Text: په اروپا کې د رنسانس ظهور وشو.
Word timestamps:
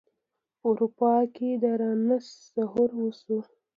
په 0.59 0.63
اروپا 0.71 1.13
کې 1.35 1.49
د 1.63 1.65
رنسانس 1.81 2.25
ظهور 2.55 2.89
وشو. 2.99 3.37